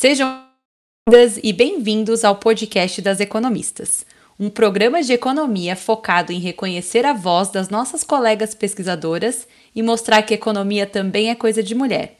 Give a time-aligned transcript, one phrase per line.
[0.00, 0.40] Sejam
[1.06, 4.06] bem-vindas e bem-vindos ao podcast das economistas,
[4.38, 9.46] um programa de economia focado em reconhecer a voz das nossas colegas pesquisadoras
[9.76, 12.16] e mostrar que economia também é coisa de mulher.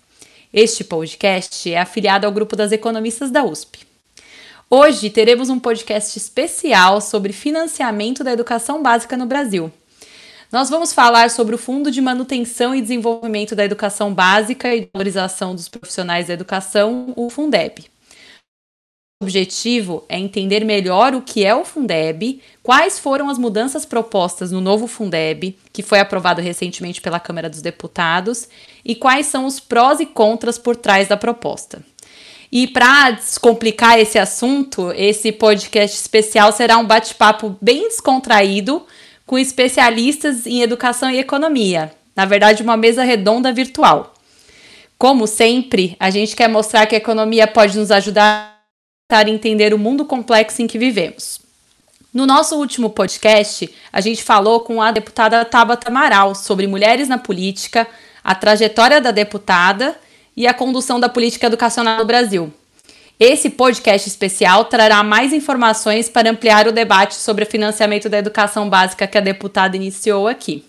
[0.53, 3.79] Este podcast é afiliado ao grupo das economistas da USP.
[4.69, 9.73] Hoje teremos um podcast especial sobre financiamento da educação básica no Brasil.
[10.53, 15.55] Nós vamos falar sobre o Fundo de Manutenção e Desenvolvimento da Educação Básica e Valorização
[15.55, 17.85] dos Profissionais da Educação, o Fundeb.
[19.23, 24.51] O objetivo é entender melhor o que é o Fundeb, quais foram as mudanças propostas
[24.51, 28.49] no novo Fundeb, que foi aprovado recentemente pela Câmara dos Deputados,
[28.85, 31.81] e quais são os prós e contras por trás da proposta.
[32.51, 38.85] E para descomplicar esse assunto, esse podcast especial será um bate-papo bem descontraído
[39.31, 41.93] com especialistas em educação e economia.
[42.17, 44.13] Na verdade, uma mesa redonda virtual.
[44.99, 48.61] Como sempre, a gente quer mostrar que a economia pode nos ajudar
[49.09, 51.41] a entender o mundo complexo em que vivemos.
[52.13, 57.17] No nosso último podcast, a gente falou com a deputada Tabata Amaral sobre mulheres na
[57.17, 57.87] política,
[58.25, 59.97] a trajetória da deputada
[60.37, 62.53] e a condução da política educacional no Brasil.
[63.23, 68.67] Esse podcast especial trará mais informações para ampliar o debate sobre o financiamento da educação
[68.67, 70.65] básica que a deputada iniciou aqui.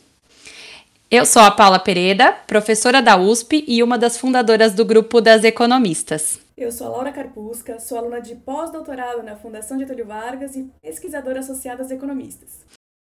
[1.09, 5.45] Eu sou a Paula Pereira, professora da USP e uma das fundadoras do grupo das
[5.45, 6.41] economistas.
[6.57, 11.39] Eu sou a Laura Carpusca, sou aluna de pós-doutorado na Fundação Getúlio Vargas e pesquisadora
[11.39, 12.65] associada às economistas.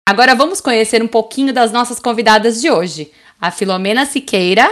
[0.07, 3.11] Agora vamos conhecer um pouquinho das nossas convidadas de hoje,
[3.41, 4.71] a Filomena Siqueira,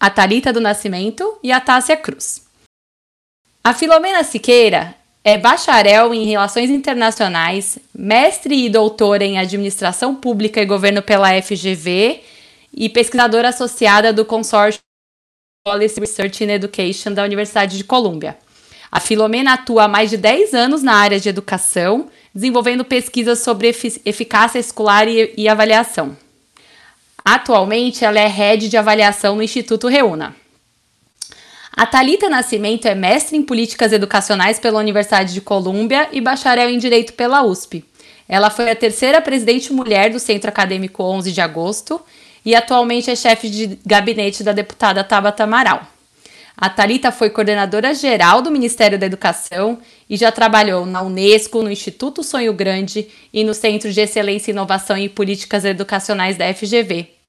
[0.00, 2.49] a Talita do Nascimento e a Tássia Cruz.
[3.70, 10.66] A Filomena Siqueira é bacharel em Relações Internacionais, mestre e doutora em Administração Pública e
[10.66, 12.20] Governo pela FGV
[12.74, 14.80] e pesquisadora associada do consórcio
[15.64, 18.36] Policy Research in Education da Universidade de Colômbia.
[18.90, 23.68] A Filomena atua há mais de 10 anos na área de educação, desenvolvendo pesquisas sobre
[23.68, 26.16] eficácia escolar e, e avaliação.
[27.24, 30.39] Atualmente, ela é head de avaliação no Instituto Reúna.
[31.72, 36.78] A Talita Nascimento é mestre em políticas educacionais pela Universidade de Colômbia e bacharel em
[36.78, 37.84] direito pela USP.
[38.28, 42.00] Ela foi a terceira presidente mulher do Centro Acadêmico 11 de Agosto
[42.44, 45.86] e atualmente é chefe de gabinete da deputada Tabata Amaral.
[46.56, 51.70] A Talita foi coordenadora geral do Ministério da Educação e já trabalhou na Unesco, no
[51.70, 57.19] Instituto Sonho Grande e no Centro de Excelência e Inovação em Políticas Educacionais da FGV.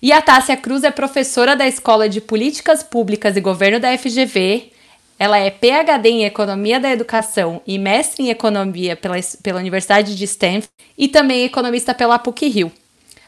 [0.00, 4.70] E a Tássia Cruz é professora da Escola de Políticas Públicas e Governo da FGV.
[5.18, 10.24] Ela é PhD em Economia da Educação e mestre em Economia pela, pela Universidade de
[10.24, 12.70] Stanford e também economista pela PUC-Rio.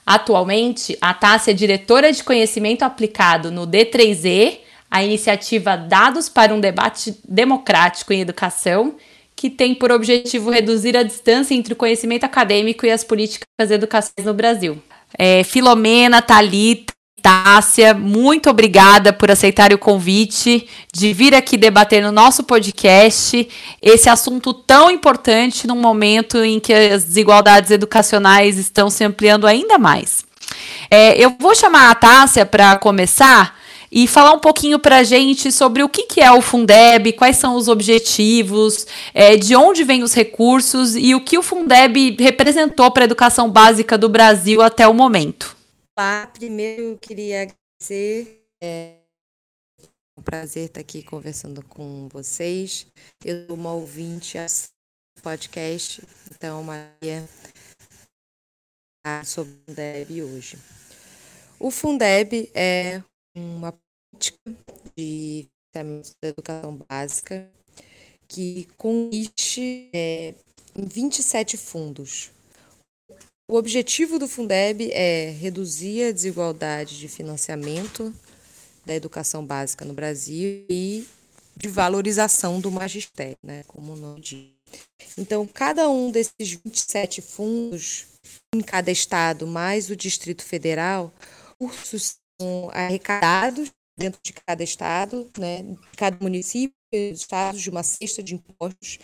[0.07, 4.59] Atualmente, a Tássia é diretora de Conhecimento Aplicado no D3E,
[4.89, 8.95] a iniciativa Dados para um Debate Democrático em Educação,
[9.35, 14.25] que tem por objetivo reduzir a distância entre o conhecimento acadêmico e as políticas educacionais
[14.25, 14.81] no Brasil.
[15.19, 22.11] É, Filomena, Talita, Tássia, muito obrigada por aceitar o convite de vir aqui debater no
[22.11, 23.47] nosso podcast
[23.83, 29.79] esse assunto tão importante num momento em que as desigualdades educacionais estão se ampliando ainda
[29.79, 30.25] mais.
[30.91, 33.60] É, eu vou chamar a Tássia para começar
[33.91, 37.37] e falar um pouquinho para a gente sobre o que, que é o Fundeb, quais
[37.37, 42.91] são os objetivos, é, de onde vêm os recursos e o que o Fundeb representou
[42.91, 45.57] para a educação básica do Brasil até o momento.
[45.99, 48.45] Olá, primeiro eu queria agradecer.
[48.63, 48.95] É
[50.17, 52.87] um prazer estar aqui conversando com vocês.
[53.25, 54.47] Eu sou uma ouvinte a
[55.23, 57.29] podcast, então, Maria,
[59.25, 60.59] sobre o Fundeb hoje.
[61.59, 63.03] O Fundeb é
[63.35, 63.73] uma
[64.11, 64.39] política
[64.97, 67.51] de financiamento da educação básica
[68.29, 70.35] que consiste é,
[70.77, 72.31] em 27 fundos.
[73.51, 78.15] O objetivo do Fundeb é reduzir a desigualdade de financiamento
[78.87, 81.05] da educação básica no Brasil e
[81.57, 84.51] de valorização do magistério, né, como o nome diz.
[85.19, 88.07] Então, cada um desses 27 fundos,
[88.55, 91.13] em cada estado, mais o Distrito Federal,
[91.59, 92.17] cursos
[92.73, 95.65] arrecadados dentro de cada estado, né,
[95.97, 98.99] cada município, estados de uma cesta de impostos.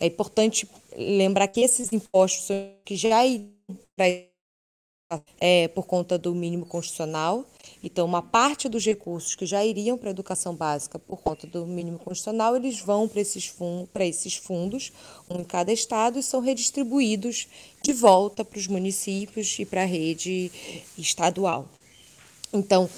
[0.00, 2.48] É importante lembrar que esses impostos
[2.84, 3.24] que já
[5.40, 7.46] é, por conta do mínimo constitucional.
[7.82, 11.66] Então, uma parte dos recursos que já iriam para a educação básica por conta do
[11.66, 14.92] mínimo constitucional, eles vão para esses, fundos, para esses fundos,
[15.30, 17.48] um em cada estado, e são redistribuídos
[17.82, 20.50] de volta para os municípios e para a rede
[20.98, 21.66] estadual.
[22.52, 22.88] Então,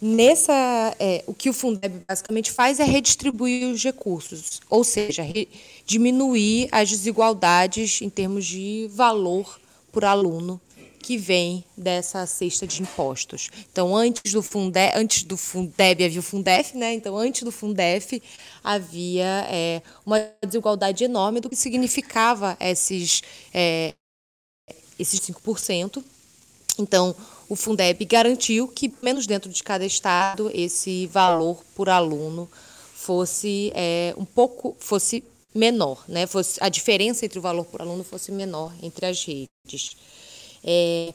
[0.00, 5.24] nessa, é, o que o Fundeb basicamente faz é redistribuir os recursos, ou seja,
[5.86, 9.60] diminuir as desigualdades em termos de valor
[9.90, 10.60] por aluno
[11.02, 13.50] que vem dessa cesta de impostos.
[13.70, 16.94] Então, antes do Fundeb, antes do Fundeb havia o Fundef, né?
[16.94, 18.22] Então, antes do Fundef
[18.62, 23.22] havia é, uma desigualdade enorme do que significava esses,
[23.52, 23.92] é,
[24.96, 26.02] esses 5%.
[26.78, 27.14] Então,
[27.52, 32.48] o Fundeb garantiu que, menos dentro de cada estado, esse valor por aluno
[32.94, 35.22] fosse é, um pouco fosse
[35.54, 36.26] menor, né?
[36.26, 39.98] Fosse, a diferença entre o valor por aluno fosse menor entre as redes.
[40.64, 41.12] É,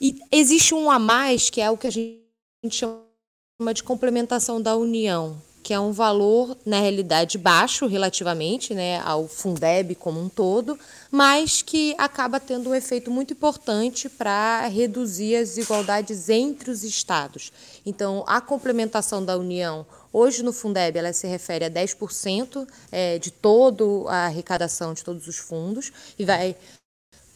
[0.00, 2.24] e existe um a mais, que é o que a gente
[2.72, 9.28] chama de complementação da união, que é um valor, na realidade, baixo relativamente né, ao
[9.28, 10.78] Fundeb como um todo,
[11.10, 17.52] mas que acaba tendo um efeito muito importante para reduzir as desigualdades entre os estados.
[17.84, 23.30] Então, a complementação da União, hoje no Fundeb, ela se refere a 10% é, de
[23.30, 26.56] toda a arrecadação de todos os fundos e vai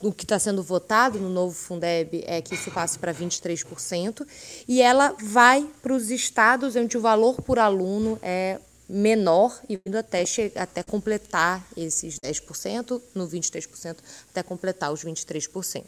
[0.03, 4.27] o que está sendo votado no novo Fundeb é que isso passe para 23%,
[4.67, 8.59] e ela vai para os estados onde o valor por aluno é
[8.89, 10.23] menor e indo até,
[10.57, 13.97] até completar esses 10%, no 23%,
[14.31, 15.85] até completar os 23%.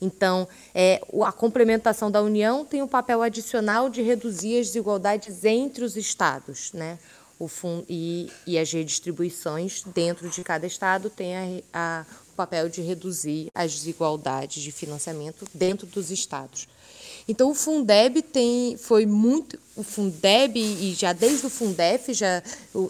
[0.00, 5.84] Então, é, a complementação da União tem um papel adicional de reduzir as desigualdades entre
[5.84, 6.98] os estados, né?
[7.38, 12.68] O fund, e, e as redistribuições dentro de cada estado tem a, a, o papel
[12.68, 16.68] de reduzir as desigualdades de financiamento dentro dos estados.
[17.26, 22.42] Então o Fundeb tem foi muito o Fundeb e já desde o Fundef já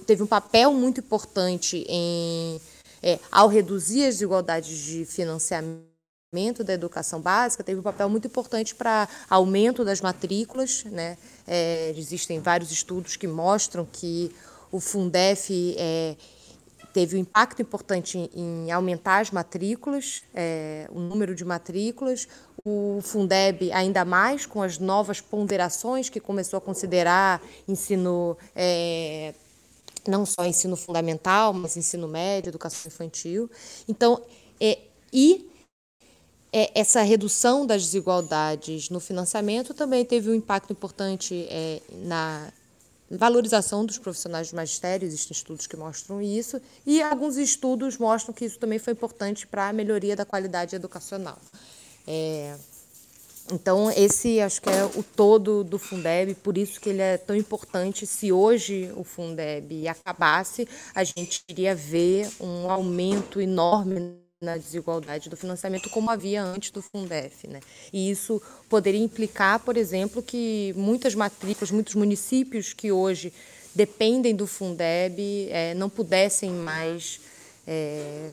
[0.06, 2.60] teve um papel muito importante em
[3.02, 8.74] é, ao reduzir as desigualdades de financiamento da educação básica teve um papel muito importante
[8.74, 11.16] para aumento das matrículas, né?
[11.46, 14.34] É, existem vários estudos que mostram que
[14.72, 16.16] o Fundef é,
[16.94, 22.28] teve um impacto importante em, aumentar as matrículas, é, o número de matrículas,
[22.64, 29.34] o Fundeb ainda mais com as novas ponderações que começou a considerar ensino é,
[30.06, 33.50] não só ensino fundamental, mas ensino médio, educação infantil.
[33.88, 34.22] Então,
[34.60, 34.78] é,
[35.12, 35.50] e
[36.52, 42.52] é, essa redução das desigualdades no financiamento também teve um impacto importante é, na
[43.16, 48.44] valorização dos profissionais de magistério, existem estudos que mostram isso, e alguns estudos mostram que
[48.44, 51.38] isso também foi importante para a melhoria da qualidade educacional.
[52.06, 52.56] É,
[53.52, 57.36] então, esse acho que é o todo do Fundeb, por isso que ele é tão
[57.36, 58.06] importante.
[58.06, 65.36] Se hoje o Fundeb acabasse, a gente iria ver um aumento enorme na desigualdade do
[65.36, 67.48] financiamento como havia antes do Fundef.
[67.48, 67.60] Né?
[67.92, 73.32] E isso poderia implicar, por exemplo, que muitas matrículas, muitos municípios que hoje
[73.74, 77.20] dependem do Fundeb é, não pudessem mais
[77.66, 78.30] é,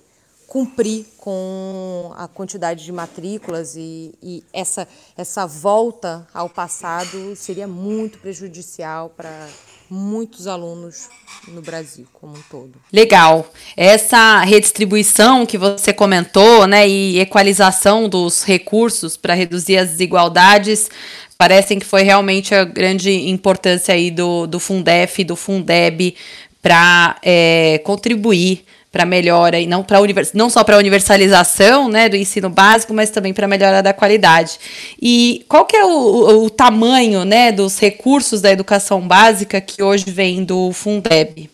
[0.51, 4.87] cumprir com a quantidade de matrículas e, e, essa,
[5.17, 9.47] essa volta ao passado seria muito prejudicial para
[9.91, 11.09] muitos alunos
[11.49, 12.71] no Brasil como um todo.
[12.93, 13.51] Legal.
[13.75, 20.89] Essa redistribuição que você comentou, né, e equalização dos recursos para reduzir as desigualdades,
[21.37, 26.15] parecem que foi realmente a grande importância aí do, do Fundef e do Fundeb
[26.61, 29.99] para é, contribuir para melhora e não para
[30.33, 34.59] não só para universalização né, do ensino básico, mas também para melhora da qualidade.
[35.01, 39.81] E qual que é o, o, o, tamanho né, dos recursos da educação básica que
[39.81, 41.49] hoje vem do Fundeb?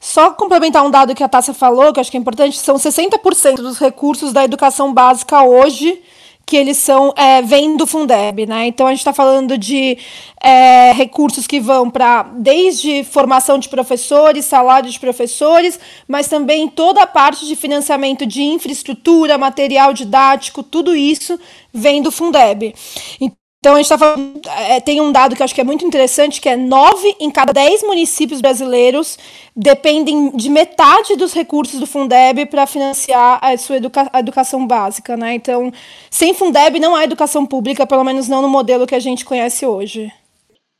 [0.00, 3.56] Só complementar um dado que a Tássia falou, que acho que é importante, são 60%
[3.56, 6.02] dos recursos da educação básica hoje
[6.50, 8.66] que eles são é, vêm do Fundeb, né?
[8.66, 9.96] Então a gente está falando de
[10.42, 15.78] é, recursos que vão para desde formação de professores, salário de professores,
[16.08, 21.38] mas também toda a parte de financiamento de infraestrutura, material didático, tudo isso
[21.72, 22.74] vem do Fundeb.
[23.20, 24.40] Então, a gente está falando.
[24.46, 27.30] É, tem um dado que eu acho que é muito interessante, que é nove em
[27.30, 29.18] cada dez municípios brasileiros
[29.54, 35.16] dependem de metade dos recursos do Fundeb para financiar a sua educa a educação básica.
[35.16, 35.34] Né?
[35.34, 35.70] Então,
[36.10, 39.66] sem Fundeb não há educação pública, pelo menos não no modelo que a gente conhece
[39.66, 40.10] hoje.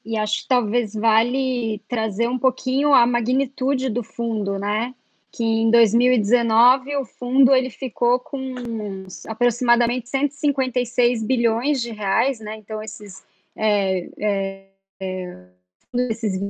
[0.03, 4.95] E acho que talvez vale trazer um pouquinho a magnitude do fundo, né?
[5.33, 8.55] Que em 2019 o fundo ele ficou com
[9.27, 12.57] aproximadamente 156 bilhões de reais, né?
[12.57, 13.25] Então esses
[13.57, 14.67] é, é,
[15.01, 15.47] é,
[16.11, 16.41] esses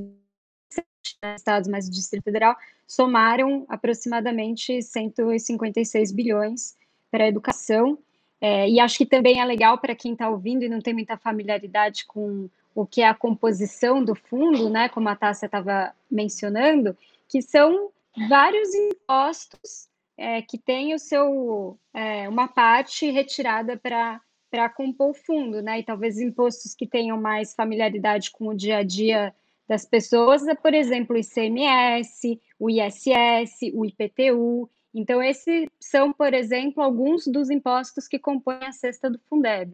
[1.36, 2.56] estados mais o Distrito Federal
[2.86, 6.76] somaram aproximadamente 156 bilhões
[7.10, 7.98] para a educação.
[8.40, 11.16] É, e acho que também é legal para quem está ouvindo e não tem muita
[11.16, 16.96] familiaridade com o que é a composição do fundo, né, como a Tássia estava mencionando,
[17.28, 17.90] que são
[18.28, 25.14] vários impostos é, que têm o seu é, uma parte retirada para para compor o
[25.14, 25.78] fundo, né?
[25.78, 29.32] E talvez impostos que tenham mais familiaridade com o dia a dia
[29.68, 34.68] das pessoas, é, por exemplo, o ICMS, o ISS, o IPTU.
[34.92, 39.72] Então, esses são, por exemplo, alguns dos impostos que compõem a cesta do Fundeb.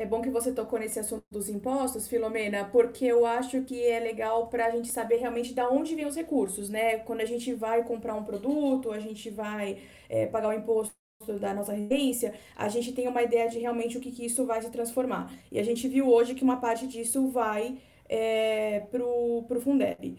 [0.00, 4.00] É bom que você tocou nesse assunto dos impostos, Filomena, porque eu acho que é
[4.00, 7.00] legal para a gente saber realmente de onde vêm os recursos, né?
[7.00, 9.76] Quando a gente vai comprar um produto, a gente vai
[10.08, 10.94] é, pagar o imposto
[11.38, 14.62] da nossa residência, a gente tem uma ideia de realmente o que, que isso vai
[14.62, 15.30] se transformar.
[15.52, 17.76] E a gente viu hoje que uma parte disso vai
[18.08, 20.16] é, pro, pro Fundeb.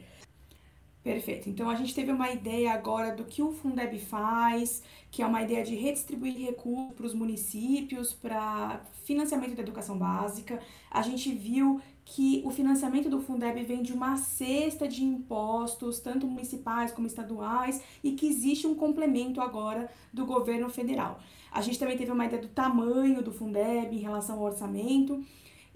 [1.04, 1.50] Perfeito.
[1.50, 5.42] Então a gente teve uma ideia agora do que o Fundeb faz, que é uma
[5.42, 10.62] ideia de redistribuir recursos para os municípios para financiamento da educação básica.
[10.92, 16.28] A gente viu que o financiamento do Fundeb vem de uma cesta de impostos, tanto
[16.28, 21.20] municipais como estaduais, e que existe um complemento agora do governo federal.
[21.52, 25.24] A gente também teve uma ideia do tamanho do Fundeb em relação ao orçamento.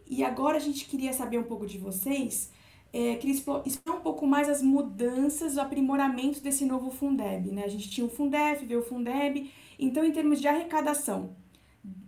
[0.07, 2.53] E agora a gente queria saber um pouco de vocês
[2.95, 3.35] é, queria
[3.65, 7.51] explorar um pouco mais as mudanças, o aprimoramento desse novo Fundeb.
[7.51, 7.65] Né?
[7.65, 9.51] A gente tinha o Fundef, veio o Fundeb.
[9.77, 11.35] Então, em termos de arrecadação,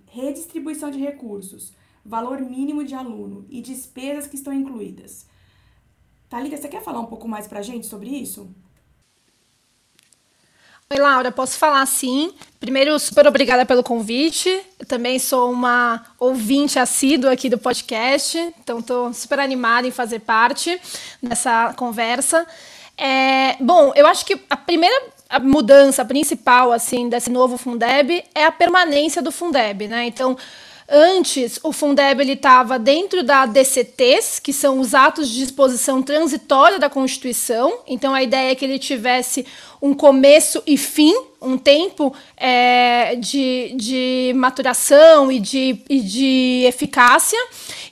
[0.10, 1.74] redistribuição de recursos,
[2.06, 5.28] valor mínimo de aluno e despesas que estão incluídas.
[6.30, 8.56] Thalita, você quer falar um pouco mais para a gente sobre isso?
[10.90, 12.32] Oi, Laura, posso falar sim.
[12.62, 14.50] Primeiro, super obrigada pelo convite.
[14.80, 20.20] Eu também sou uma ouvinte assídua aqui do podcast, então estou super animada em fazer
[20.20, 20.80] parte
[21.22, 22.48] dessa conversa.
[22.98, 28.52] É, bom, eu acho que a primeira mudança principal assim desse novo Fundeb é a
[28.52, 30.06] permanência do Fundeb, né?
[30.06, 30.38] Então,
[30.90, 36.90] Antes, o Fundeb estava dentro da DCTs, que são os atos de disposição transitória da
[36.90, 37.80] Constituição.
[37.86, 39.46] Então, a ideia é que ele tivesse
[39.82, 47.38] um começo e fim, um tempo é, de, de maturação e de, e de eficácia.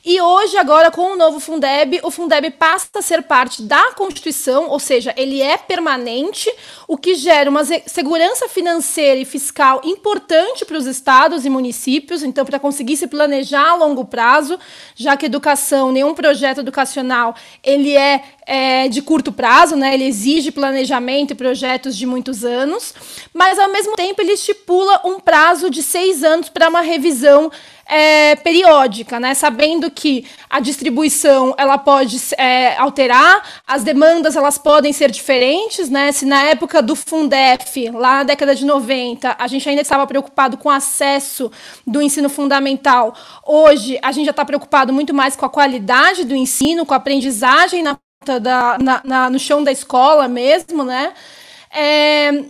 [0.08, 4.70] E hoje, agora, com o novo Fundeb, o Fundeb passa a ser parte da Constituição,
[4.70, 6.48] ou seja, ele é permanente,
[6.88, 12.46] o que gera uma segurança financeira e fiscal importante para os estados e municípios, então,
[12.46, 14.60] para conseguir se planejar a longo prazo,
[14.96, 19.96] já que educação, nenhum projeto educacional, ele é, é de curto prazo, né?
[19.96, 22.94] ele exige planejamento e projetos de muitos anos,
[23.34, 27.52] mas, ao mesmo tempo, ele estipula um prazo de seis anos para uma revisão
[27.86, 29.34] é, periódica, né?
[29.34, 36.12] Sabendo que a distribuição ela pode é, alterar, as demandas elas podem ser diferentes, né?
[36.12, 40.58] Se na época do Fundef, lá na década de 90, a gente ainda estava preocupado
[40.58, 41.52] com o acesso
[41.86, 43.16] do ensino fundamental,
[43.46, 46.98] hoje a gente já está preocupado muito mais com a qualidade do ensino, com a
[46.98, 51.14] aprendizagem na, da, na, na no chão da escola mesmo, né?
[51.72, 52.46] É,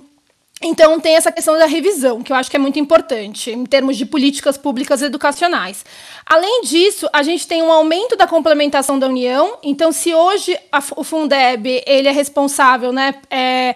[0.61, 3.97] então, tem essa questão da revisão, que eu acho que é muito importante, em termos
[3.97, 5.83] de políticas públicas educacionais.
[6.25, 9.57] Além disso, a gente tem um aumento da complementação da União.
[9.61, 13.75] Então, se hoje a, o Fundeb ele é responsável né, é,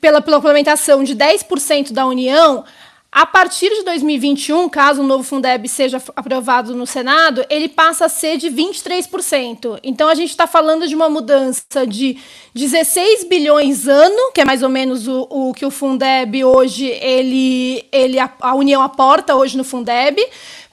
[0.00, 2.64] pela, pela complementação de 10% da União,
[3.10, 8.08] a partir de 2021, caso o novo Fundeb seja aprovado no Senado, ele passa a
[8.08, 9.80] ser de 23%.
[9.82, 12.18] Então a gente está falando de uma mudança de
[12.54, 17.82] 16 bilhões ano, que é mais ou menos o, o que o Fundeb hoje ele,
[17.90, 20.22] ele a, a União aporta hoje no Fundeb,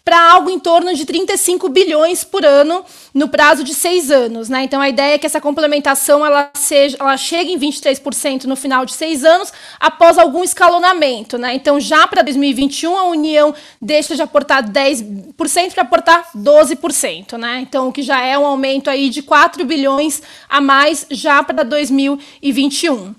[0.06, 4.50] para algo em torno de 35 bilhões por ano no prazo de seis anos.
[4.50, 4.64] Né?
[4.64, 8.86] Então, a ideia é que essa complementação ela, seja, ela chegue em 23% no final
[8.86, 11.40] de seis anos, após algum escalonamento.
[11.40, 11.56] Né?
[11.56, 17.36] Então, já para 2021, a União deixa de aportar 10% para aportar 12%.
[17.40, 17.62] Né?
[17.62, 21.64] Então, o que já é um aumento aí de 4 bilhões a mais já para
[21.64, 23.16] 2021.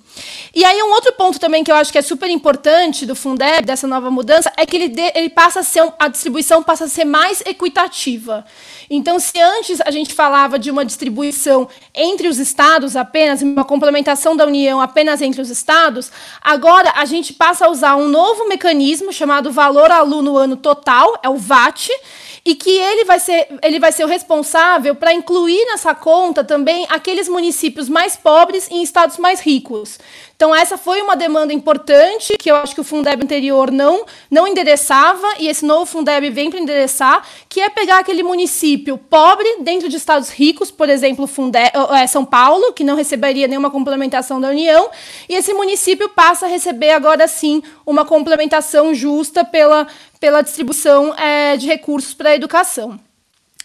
[0.55, 3.67] E aí um outro ponto também que eu acho que é super importante do Fundeb,
[3.67, 6.89] dessa nova mudança, é que ele, de, ele passa a ser, a distribuição passa a
[6.89, 8.45] ser mais equitativa.
[8.89, 14.37] Então, se antes a gente falava de uma distribuição entre os estados apenas, uma complementação
[14.37, 19.13] da União apenas entre os estados, agora a gente passa a usar um novo mecanismo
[19.13, 21.91] chamado valor aluno ano total, é o VAT,
[22.47, 26.87] e que ele vai ser, ele vai ser o responsável para incluir nessa conta também
[26.88, 29.99] aqueles municípios mais pobres em estados mais ricos.
[30.37, 34.47] Então, essa foi uma demanda importante que eu acho que o Fundeb anterior não, não
[34.47, 39.88] endereçava, e esse novo Fundeb vem para endereçar, que é pegar aquele município pobre dentro
[39.88, 44.50] de estados ricos, por exemplo, Fundeb, é, São Paulo, que não receberia nenhuma complementação da
[44.50, 44.91] União,
[45.26, 49.87] e esse município passa a receber agora sim uma complementação justa pela,
[50.21, 52.99] pela distribuição é, de recursos para a educação.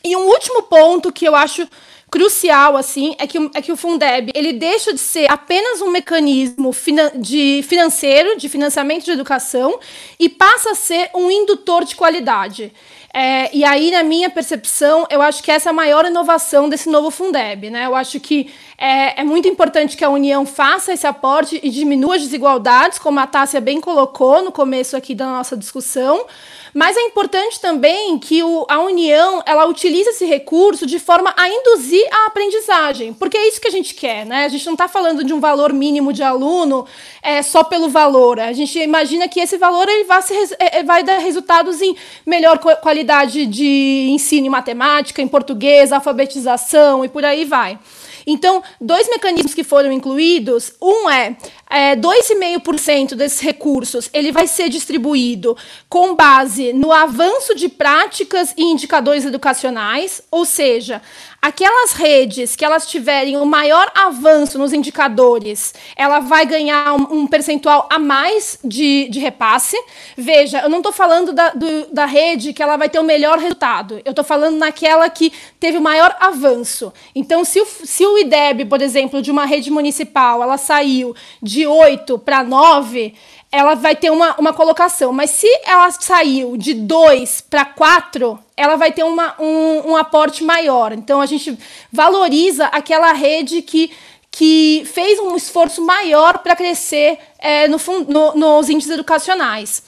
[0.03, 1.67] E um último ponto que eu acho
[2.11, 6.75] crucial assim é que, é que o Fundeb ele deixa de ser apenas um mecanismo
[7.15, 9.79] de financeiro de financiamento de educação
[10.19, 12.73] e passa a ser um indutor de qualidade.
[13.13, 16.89] É, e aí, na minha percepção, eu acho que essa é a maior inovação desse
[16.89, 17.69] novo Fundeb.
[17.69, 17.85] Né?
[17.85, 22.15] Eu acho que é, é, muito importante que a União faça esse aporte e diminua
[22.15, 26.25] as desigualdades, como a Tássia bem colocou no começo aqui da nossa discussão.
[26.73, 31.49] Mas é importante também que o, a União ela utilize esse recurso de forma a
[31.49, 34.45] induzir a aprendizagem, porque é isso que a gente quer, né?
[34.45, 36.85] A gente não está falando de um valor mínimo de aluno
[37.21, 38.39] é, só pelo valor.
[38.39, 41.95] A gente imagina que esse valor ele vai, se, é, é, vai dar resultados em
[42.25, 47.77] melhor qualidade de ensino em matemática, em português, alfabetização e por aí vai.
[48.25, 51.35] Então, dois mecanismos que foram incluídos, um é,
[51.69, 55.55] é 2,5% desses recursos, ele vai ser distribuído
[55.89, 61.01] com base no avanço de práticas e indicadores educacionais, ou seja,
[61.41, 67.27] aquelas redes que elas tiverem o maior avanço nos indicadores, ela vai ganhar um, um
[67.27, 69.75] percentual a mais de, de repasse.
[70.15, 73.39] Veja, eu não estou falando da, do, da rede que ela vai ter o melhor
[73.39, 76.93] resultado, eu estou falando naquela que teve o maior avanço.
[77.15, 81.65] Então, se o, se o IDEB, por exemplo, de uma rede municipal, ela saiu de
[81.65, 83.15] 8 para 9,
[83.51, 85.11] ela vai ter uma, uma colocação.
[85.11, 90.43] Mas se ela saiu de 2 para 4, ela vai ter uma, um, um aporte
[90.43, 90.93] maior.
[90.93, 91.57] Então a gente
[91.91, 93.91] valoriza aquela rede que,
[94.31, 97.77] que fez um esforço maior para crescer é, no,
[98.07, 99.83] no, nos índices educacionais.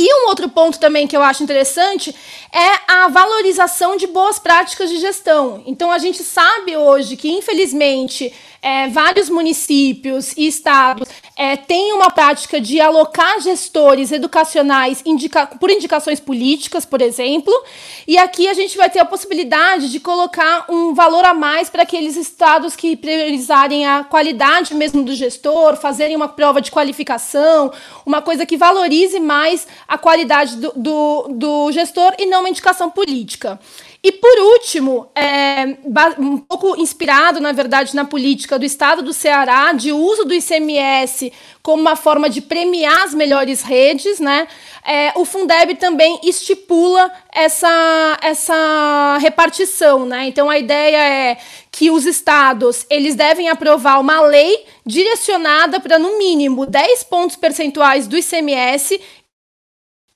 [0.00, 2.14] E um outro ponto também que eu acho interessante
[2.52, 5.60] é a valorização de boas práticas de gestão.
[5.66, 12.10] Então, a gente sabe hoje que, infelizmente, é, vários municípios e estados é, têm uma
[12.10, 17.54] prática de alocar gestores educacionais indica por indicações políticas, por exemplo,
[18.08, 21.84] e aqui a gente vai ter a possibilidade de colocar um valor a mais para
[21.84, 27.72] aqueles estados que priorizarem a qualidade mesmo do gestor, fazerem uma prova de qualificação,
[28.04, 32.90] uma coisa que valorize mais a qualidade do, do, do gestor e não uma indicação
[32.90, 33.60] política.
[34.02, 35.76] E por último, é,
[36.18, 41.32] um pouco inspirado, na verdade, na política do Estado do Ceará, de uso do ICMS
[41.62, 44.46] como uma forma de premiar as melhores redes, né?
[44.86, 50.26] É, o Fundeb também estipula essa, essa repartição, né?
[50.28, 51.36] Então a ideia é
[51.70, 58.06] que os estados eles devem aprovar uma lei direcionada para no mínimo 10 pontos percentuais
[58.06, 58.98] do ICMS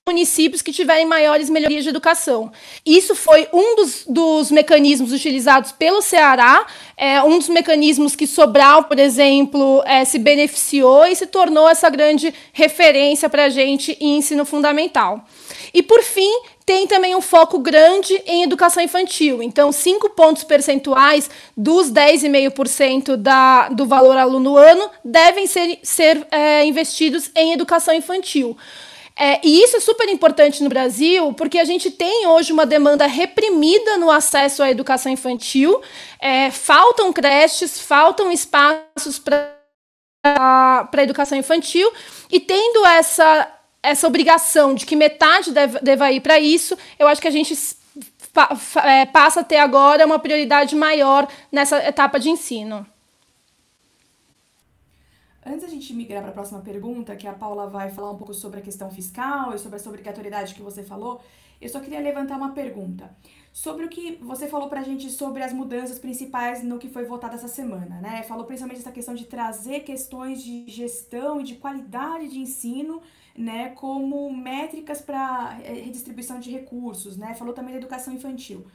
[0.05, 2.51] municípios que tiverem maiores melhorias de educação.
[2.85, 8.85] Isso foi um dos, dos mecanismos utilizados pelo Ceará, é, um dos mecanismos que Sobral,
[8.85, 14.17] por exemplo, é, se beneficiou e se tornou essa grande referência para a gente em
[14.17, 15.25] ensino fundamental.
[15.73, 16.31] E, por fim,
[16.67, 19.41] tem também um foco grande em educação infantil.
[19.41, 26.65] Então, cinco pontos percentuais dos 10,5% da, do valor aluno ano devem ser, ser é,
[26.65, 28.57] investidos em educação infantil.
[29.15, 33.07] É, e isso é super importante no Brasil, porque a gente tem hoje uma demanda
[33.07, 35.83] reprimida no acesso à educação infantil.
[36.19, 39.55] É, faltam creches, faltam espaços para
[40.25, 41.93] a educação infantil,
[42.31, 47.21] e tendo essa, essa obrigação de que metade deve, deva ir para isso, eu acho
[47.21, 47.55] que a gente
[48.33, 52.87] pa, é, passa a ter agora uma prioridade maior nessa etapa de ensino.
[55.45, 58.33] Antes da gente migrar para a próxima pergunta, que a Paula vai falar um pouco
[58.33, 61.21] sobre a questão fiscal e sobre essa obrigatoriedade que você falou,
[61.61, 63.11] eu só queria levantar uma pergunta.
[63.53, 67.05] Sobre o que você falou para a gente sobre as mudanças principais no que foi
[67.05, 68.23] votado essa semana, né?
[68.23, 73.03] Falou principalmente essa questão de trazer questões de gestão e de qualidade de ensino,
[73.37, 77.35] né, como métricas para eh, redistribuição de recursos, né?
[77.35, 78.67] Falou também da educação infantil.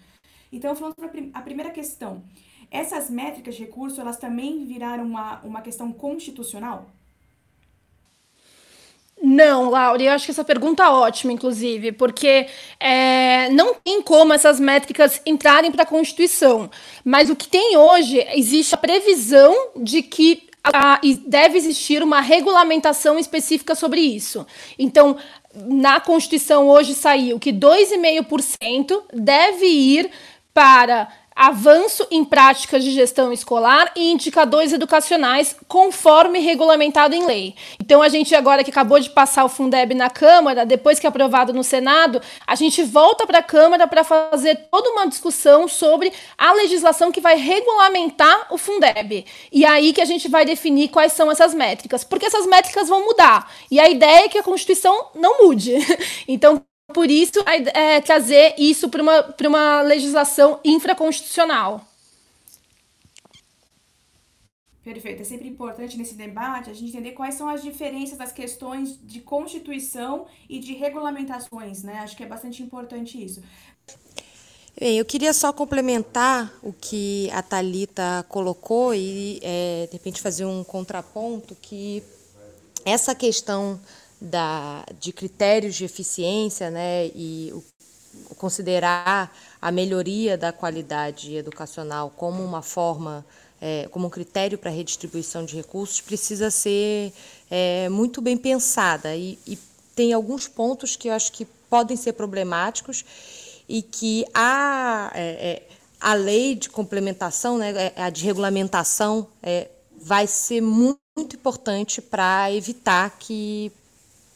[0.52, 2.24] Então, falando para a primeira questão,
[2.70, 6.86] essas métricas de recurso, elas também viraram uma, uma questão constitucional?
[9.22, 12.48] Não, Laura, eu acho que essa pergunta é ótima, inclusive, porque
[12.80, 16.70] é, não tem como essas métricas entrarem para a Constituição.
[17.04, 23.18] Mas o que tem hoje, existe a previsão de que a, deve existir uma regulamentação
[23.18, 24.46] específica sobre isso.
[24.78, 25.18] Então,
[25.56, 30.12] na Constituição hoje saiu que 2,5% deve ir
[30.54, 37.54] para avanço em práticas de gestão escolar e indicadores educacionais conforme regulamentado em lei.
[37.80, 41.10] Então a gente agora que acabou de passar o Fundeb na Câmara, depois que é
[41.10, 46.12] aprovado no Senado, a gente volta para a Câmara para fazer toda uma discussão sobre
[46.36, 49.24] a legislação que vai regulamentar o Fundeb.
[49.52, 53.06] E aí que a gente vai definir quais são essas métricas, porque essas métricas vão
[53.06, 53.52] mudar.
[53.70, 55.76] E a ideia é que a Constituição não mude.
[56.28, 56.62] Então
[56.94, 57.40] por isso,
[57.74, 61.86] é, trazer isso para uma, uma legislação infraconstitucional.
[64.84, 65.22] Perfeito.
[65.22, 69.20] É sempre importante nesse debate a gente entender quais são as diferenças das questões de
[69.20, 72.00] constituição e de regulamentações, né?
[72.00, 73.44] Acho que é bastante importante isso.
[74.80, 80.46] Bem, eu queria só complementar o que a Talita colocou e é, de repente fazer
[80.46, 82.02] um contraponto que
[82.86, 83.78] essa questão
[84.20, 87.64] da, de critérios de eficiência, né, e o,
[88.36, 93.26] considerar a melhoria da qualidade educacional como uma forma
[93.60, 97.12] é, como um critério para redistribuição de recursos precisa ser
[97.50, 99.16] é, muito bem pensada.
[99.16, 99.58] E, e,
[99.96, 103.04] tem alguns pontos que eu acho que podem ser problemáticos
[103.68, 105.68] e que a, é, é
[106.00, 109.68] a lei de complementação, né, é, a de regulamentação, é,
[110.00, 113.72] vai ser muito, muito importante para evitar que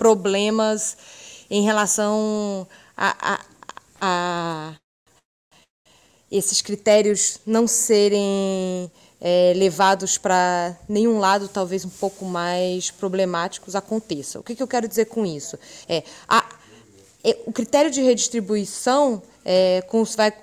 [0.02, 0.98] problemas
[1.48, 3.40] em relação a, a,
[4.02, 4.76] a
[6.32, 14.40] esses critérios não serem é, levados para nenhum lado, talvez um pouco mais problemáticos, aconteça.
[14.40, 15.56] O que, que eu quero dizer com isso?
[15.88, 16.50] É, a,
[17.24, 20.34] é, o critério de redistribuição é, com, vai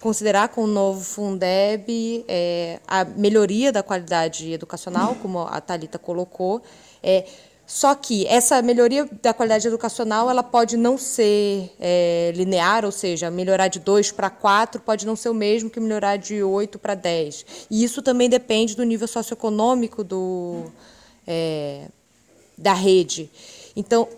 [0.00, 6.62] considerar com o novo Fundeb é, a melhoria da qualidade educacional, como a Talita colocou,
[7.02, 7.26] é,
[7.68, 13.30] só que essa melhoria da qualidade educacional ela pode não ser é, linear, ou seja,
[13.30, 16.94] melhorar de 2 para 4 pode não ser o mesmo que melhorar de 8 para
[16.94, 17.44] 10.
[17.70, 20.64] E isso também depende do nível socioeconômico do,
[21.26, 21.88] é,
[22.56, 23.30] da rede.
[23.76, 24.08] Então,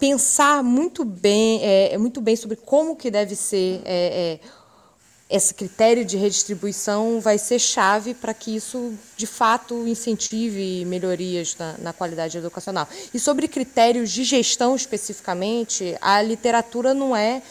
[0.00, 4.63] pensar muito bem, é, muito bem sobre como que deve ser é, é,
[5.28, 11.76] esse critério de redistribuição vai ser chave para que isso, de fato, incentive melhorias na,
[11.78, 12.86] na, qualidade educacional.
[13.12, 17.42] E sobre critérios de gestão especificamente, a literatura não é,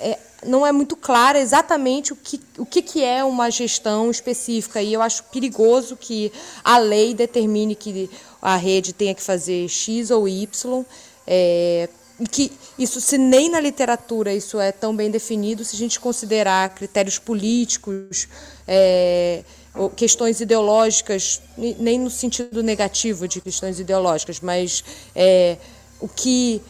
[0.00, 4.80] é não é muito clara exatamente o que, o que, que é uma gestão específica.
[4.80, 6.32] E eu acho perigoso que
[6.64, 8.08] a lei determine que
[8.40, 10.84] a rede tenha que fazer X ou Y.
[11.26, 11.88] É,
[12.28, 16.74] que isso, se nem na literatura isso é tão bem definido, se a gente considerar
[16.74, 18.28] critérios políticos,
[18.66, 19.42] é,
[19.96, 25.56] questões ideológicas, nem no sentido negativo de questões ideológicas, mas é,
[26.00, 26.60] o que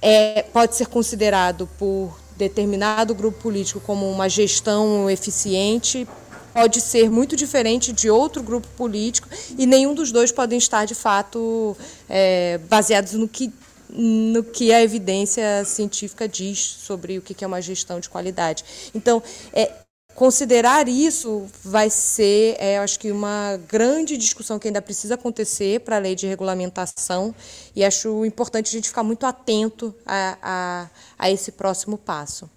[0.00, 6.06] é, pode ser considerado por determinado grupo político como uma gestão eficiente
[6.52, 10.94] pode ser muito diferente de outro grupo político e nenhum dos dois podem estar de
[10.94, 11.76] fato
[12.08, 13.52] é, baseados no que
[13.88, 18.90] no que a evidência científica diz sobre o que é uma gestão de qualidade.
[18.94, 19.72] Então, é,
[20.14, 25.96] considerar isso vai ser, é, acho que, uma grande discussão que ainda precisa acontecer para
[25.96, 27.34] a lei de regulamentação
[27.74, 32.48] e acho importante a gente ficar muito atento a, a, a esse próximo passo.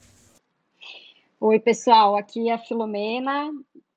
[1.39, 3.51] Oi, pessoal, aqui é a Filomena,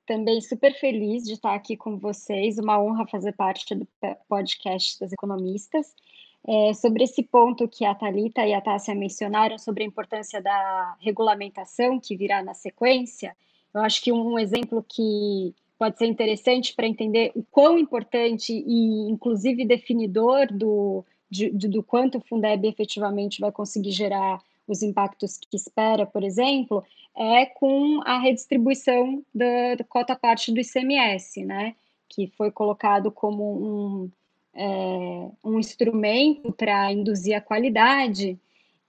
[0.05, 3.87] também super feliz de estar aqui com vocês, uma honra fazer parte do
[4.27, 5.87] podcast das economistas.
[6.47, 10.95] É, sobre esse ponto que a Talita e a Tássia mencionaram sobre a importância da
[10.99, 13.35] regulamentação que virá na sequência,
[13.73, 19.09] eu acho que um exemplo que pode ser interessante para entender o quão importante e,
[19.09, 25.55] inclusive, definidor do, de, do quanto o Fundeb efetivamente vai conseguir gerar os impactos que
[25.55, 26.83] espera, por exemplo,
[27.15, 31.75] é com a redistribuição da, da cota parte do ICMS, né?
[32.07, 34.11] Que foi colocado como um,
[34.53, 38.39] é, um instrumento para induzir a qualidade,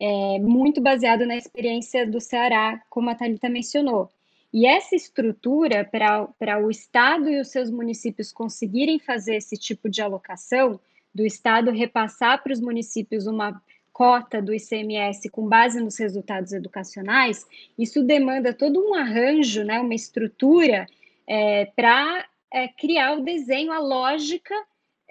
[0.00, 4.10] é, muito baseado na experiência do Ceará, como a Thalita mencionou.
[4.52, 10.02] E essa estrutura, para o Estado e os seus municípios conseguirem fazer esse tipo de
[10.02, 10.78] alocação,
[11.14, 13.60] do Estado repassar para os municípios uma
[13.92, 17.46] cota do ICMS com base nos resultados educacionais,
[17.78, 20.86] isso demanda todo um arranjo, né, uma estrutura
[21.26, 24.54] é, para é, criar o desenho, a lógica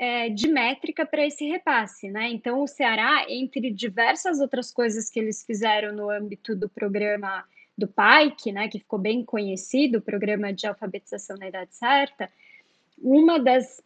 [0.01, 2.27] é, de métrica para esse repasse, né?
[2.31, 7.45] Então, o Ceará, entre diversas outras coisas que eles fizeram no âmbito do programa
[7.77, 12.31] do PAIC, né, que ficou bem conhecido, o programa de alfabetização na idade certa,
[12.97, 13.79] uma das,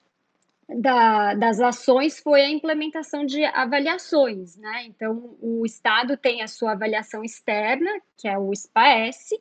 [0.69, 4.86] da, das ações foi a implementação de avaliações, né?
[4.86, 9.32] Então, o Estado tem a sua avaliação externa, que é o SPAES,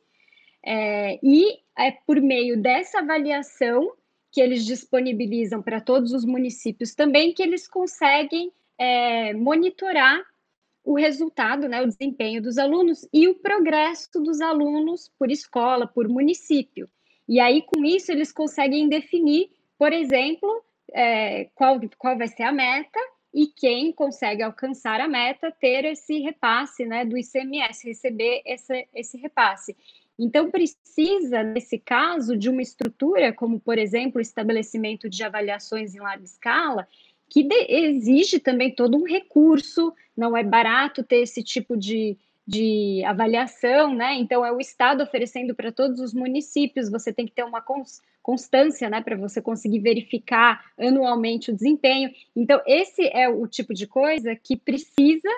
[0.61, 3.93] é, e é por meio dessa avaliação
[4.35, 10.21] que eles disponibilizam para todos os municípios também, que eles conseguem é, monitorar
[10.83, 16.09] o resultado, né, o desempenho dos alunos e o progresso dos alunos por escola, por
[16.09, 16.89] município.
[17.25, 22.51] E aí, com isso, eles conseguem definir, por exemplo, é, qual, qual vai ser a
[22.51, 22.99] meta
[23.33, 29.17] e quem consegue alcançar a meta ter esse repasse né, do ICMS, receber esse, esse
[29.17, 29.77] repasse.
[30.17, 35.99] Então, precisa, nesse caso, de uma estrutura, como, por exemplo, o estabelecimento de avaliações em
[35.99, 36.87] larga escala,
[37.29, 43.03] que de, exige também todo um recurso, não é barato ter esse tipo de, de
[43.03, 44.15] avaliação, né?
[44.15, 47.63] Então, é o Estado oferecendo para todos os municípios, você tem que ter uma
[48.21, 52.09] constância, né, para você conseguir verificar anualmente o desempenho.
[52.35, 55.29] Então, esse é o tipo de coisa que precisa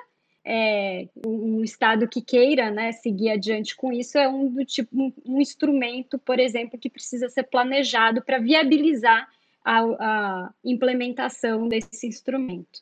[0.50, 5.12] é, um estado que queira né, seguir adiante com isso é um do tipo um,
[5.26, 9.28] um instrumento, por exemplo, que precisa ser planejado para viabilizar
[9.64, 12.80] a, a, implementação desse instrumento.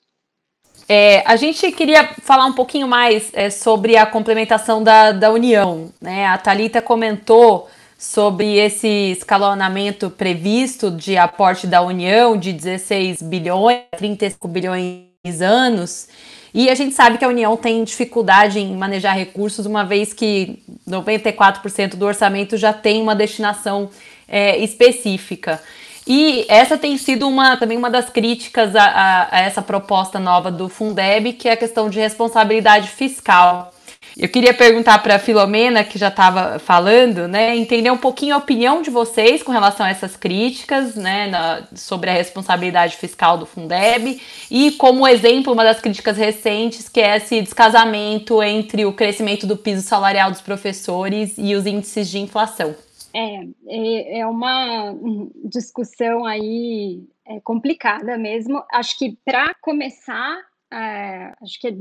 [0.88, 5.92] É, a gente queria falar um pouquinho mais é, sobre a complementação da, da União.
[6.00, 6.28] Né?
[6.28, 14.48] A Talita comentou sobre esse escalonamento previsto de aporte da União de 16 bilhões, 35
[14.48, 16.08] bilhões anos.
[16.58, 20.58] E a gente sabe que a União tem dificuldade em manejar recursos, uma vez que
[20.88, 23.90] 94% do orçamento já tem uma destinação
[24.26, 25.62] é, específica.
[26.08, 30.50] E essa tem sido uma, também uma das críticas a, a, a essa proposta nova
[30.50, 33.74] do Fundeb, que é a questão de responsabilidade fiscal.
[34.18, 38.38] Eu queria perguntar para a Filomena, que já estava falando, né, entender um pouquinho a
[38.38, 43.46] opinião de vocês com relação a essas críticas, né, na, sobre a responsabilidade fiscal do
[43.46, 49.46] Fundeb e como exemplo uma das críticas recentes que é esse descasamento entre o crescimento
[49.46, 52.74] do piso salarial dos professores e os índices de inflação.
[53.14, 54.96] É, é, é uma
[55.44, 58.64] discussão aí é, complicada mesmo.
[58.72, 60.38] Acho que para começar,
[60.72, 61.76] é, acho que é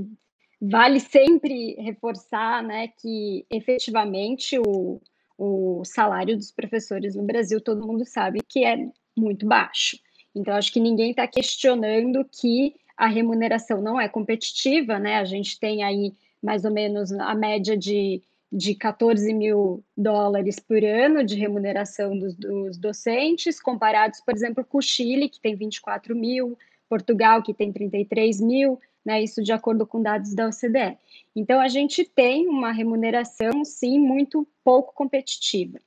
[0.66, 4.98] Vale sempre reforçar né, que efetivamente o,
[5.36, 9.98] o salário dos professores no Brasil, todo mundo sabe que é muito baixo.
[10.34, 15.18] Então, acho que ninguém está questionando que a remuneração não é competitiva, né?
[15.18, 20.82] A gente tem aí mais ou menos a média de, de 14 mil dólares por
[20.82, 26.16] ano de remuneração dos, dos docentes, comparados, por exemplo, com o Chile, que tem 24
[26.16, 26.56] mil,
[26.88, 30.96] Portugal, que tem 33 mil né, isso de acordo com dados da OCDE.
[31.36, 35.78] Então, a gente tem uma remuneração, sim, muito pouco competitiva.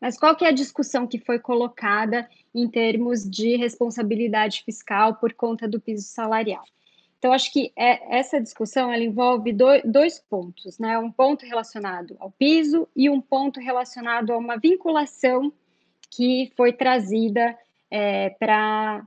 [0.00, 5.32] Mas qual que é a discussão que foi colocada em termos de responsabilidade fiscal por
[5.32, 6.64] conta do piso salarial?
[7.22, 10.98] Então, acho que é, essa discussão ela envolve do, dois pontos, né?
[10.98, 15.52] Um ponto relacionado ao piso e um ponto relacionado a uma vinculação
[16.10, 17.56] que foi trazida
[17.88, 19.06] é, para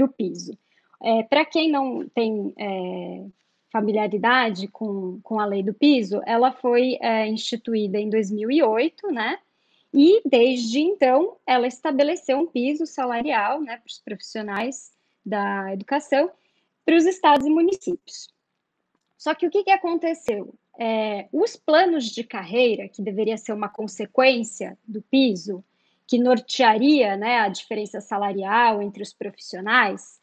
[0.00, 0.56] o piso.
[1.02, 3.26] É, Para quem não tem é,
[3.72, 9.38] familiaridade com, com a lei do piso, ela foi é, instituída em 2008, né?
[9.92, 14.90] E desde então ela estabeleceu um piso salarial, né, para os profissionais
[15.24, 16.30] da educação,
[16.84, 18.28] para os estados e municípios.
[19.16, 20.54] Só que o que, que aconteceu?
[20.78, 25.64] É, os planos de carreira, que deveria ser uma consequência do piso,
[26.06, 30.20] que nortearia né, a diferença salarial entre os profissionais,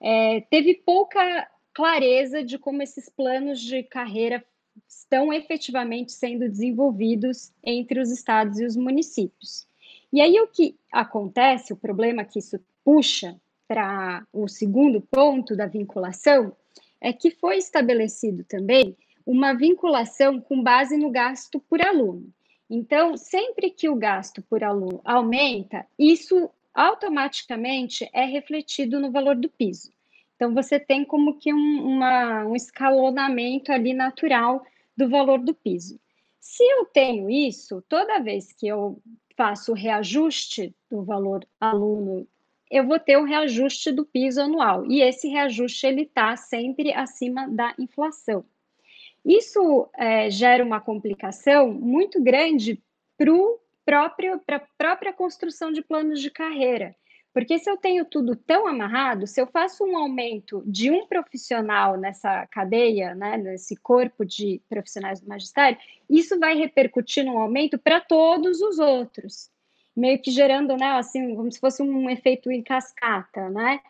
[0.00, 4.44] é, teve pouca clareza de como esses planos de carreira
[4.88, 9.66] estão efetivamente sendo desenvolvidos entre os estados e os municípios.
[10.12, 15.66] E aí o que acontece, o problema que isso puxa para o segundo ponto da
[15.66, 16.56] vinculação,
[17.00, 22.32] é que foi estabelecido também uma vinculação com base no gasto por aluno.
[22.68, 29.48] Então, sempre que o gasto por aluno aumenta, isso automaticamente é refletido no valor do
[29.48, 29.92] piso.
[30.34, 34.64] Então, você tem como que um, uma, um escalonamento ali natural
[34.96, 35.98] do valor do piso.
[36.40, 39.00] Se eu tenho isso, toda vez que eu
[39.36, 42.26] faço o reajuste do valor aluno,
[42.70, 44.84] eu vou ter o reajuste do piso anual.
[44.86, 48.44] E esse reajuste ele está sempre acima da inflação.
[49.24, 52.82] Isso é, gera uma complicação muito grande
[53.16, 53.32] para
[53.86, 56.94] a própria construção de planos de carreira.
[57.34, 61.96] Porque se eu tenho tudo tão amarrado, se eu faço um aumento de um profissional
[61.96, 65.76] nessa cadeia, né, nesse corpo de profissionais do magistério,
[66.08, 69.50] isso vai repercutir num aumento para todos os outros,
[69.96, 73.80] meio que gerando, né, assim, como se fosse um efeito em cascata, né?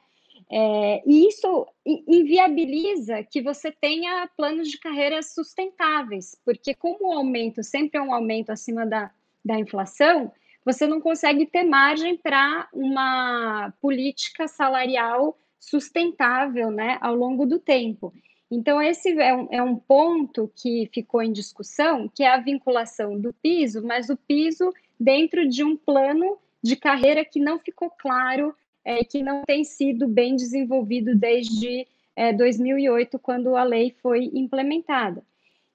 [0.50, 7.62] É, e isso inviabiliza que você tenha planos de carreira sustentáveis, porque como o aumento
[7.62, 9.10] sempre é um aumento acima da,
[9.44, 10.32] da inflação,
[10.64, 18.12] você não consegue ter margem para uma política salarial sustentável né, ao longo do tempo.
[18.50, 23.18] Então, esse é um, é um, ponto que ficou em discussão, que é a vinculação
[23.18, 28.54] do piso, mas o piso dentro de um plano de carreira que não ficou claro,
[28.84, 35.22] é, que não tem sido bem desenvolvido desde é, 2008, quando a lei foi implementada.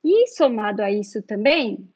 [0.03, 1.87] E somado a isso também,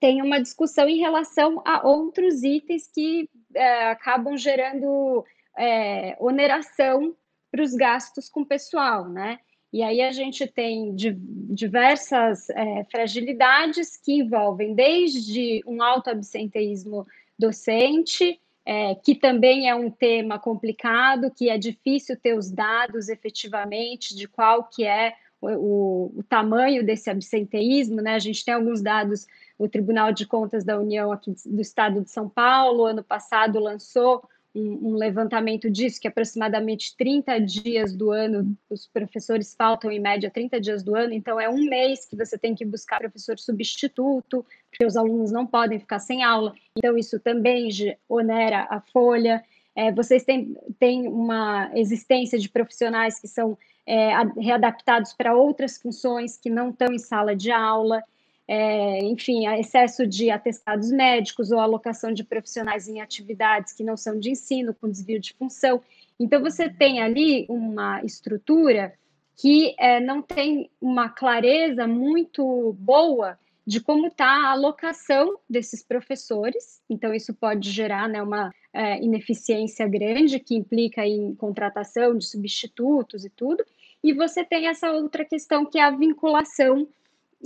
[0.00, 5.24] tem uma discussão em relação a outros itens que é, acabam gerando
[5.56, 7.14] é, oneração
[7.50, 9.38] para os gastos com pessoal, né?
[9.72, 17.06] E aí a gente tem diversas é, fragilidades que envolvem desde um alto absenteísmo
[17.38, 24.14] docente, é, que também é um tema complicado, que é difícil ter os dados efetivamente
[24.14, 28.14] de qual que é o, o, tamanho desse absenteísmo, né?
[28.14, 29.26] A gente tem alguns dados,
[29.58, 34.22] o Tribunal de Contas da União aqui do Estado de São Paulo, ano passado, lançou
[34.54, 40.30] um, um, levantamento disso, que aproximadamente 30 dias do ano, os professores faltam em média
[40.30, 44.44] 30 dias do ano, então é um mês que você tem que buscar professor substituto,
[44.70, 47.68] porque os alunos não podem ficar sem aula, então isso também
[48.08, 49.44] onera a folha.
[49.76, 53.56] É, vocês têm, têm uma existência de profissionais que são
[53.88, 58.02] é, readaptados para outras funções que não estão em sala de aula
[58.48, 64.18] é, enfim, excesso de atestados médicos ou alocação de profissionais em atividades que não são
[64.18, 65.82] de ensino, com desvio de função.
[66.18, 68.94] Então, você tem ali uma estrutura
[69.36, 76.80] que é, não tem uma clareza muito boa de como está a alocação desses professores.
[76.88, 83.26] Então, isso pode gerar né, uma é, ineficiência grande, que implica em contratação de substitutos
[83.26, 83.62] e tudo.
[84.02, 86.88] E você tem essa outra questão, que é a vinculação